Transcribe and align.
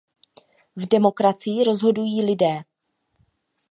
V 0.75 0.85
demokracii 0.87 1.63
rozhodují 1.63 2.23
lidé. 2.25 2.63